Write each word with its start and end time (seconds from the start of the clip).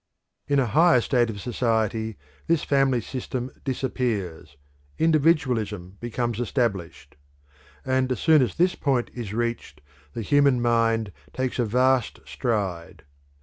In 0.47 0.57
a 0.57 0.65
higher 0.65 0.99
state 0.99 1.29
of 1.29 1.39
society 1.39 2.17
this 2.47 2.63
family 2.63 3.01
system 3.01 3.51
disappears; 3.63 4.57
individualism 4.97 5.97
becomes 5.99 6.39
established. 6.39 7.17
And 7.85 8.11
as 8.11 8.19
soon 8.19 8.41
as 8.41 8.55
this 8.55 8.73
point 8.73 9.11
is 9.13 9.31
reached 9.31 9.79
the 10.13 10.23
human 10.23 10.59
mind 10.59 11.11
takes 11.33 11.59
a 11.59 11.65
vast 11.65 12.19
stride. 12.25 13.03